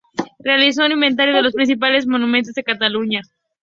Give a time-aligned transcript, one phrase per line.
[0.39, 3.21] Realizó un inventario de los principales monumentos de Cataluña.